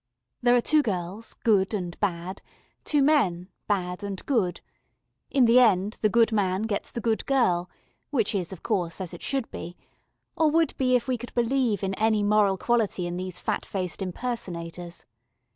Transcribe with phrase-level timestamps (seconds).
[0.41, 2.41] There are two girls, good and bad;
[2.83, 4.59] two men, bad and good.
[5.29, 7.69] In the end the good man gets the good girl,
[8.09, 9.77] which is, of course, as it should be,
[10.35, 14.01] or would be if we could believe in any moral quality in these fat faced
[14.01, 15.05] impersonators.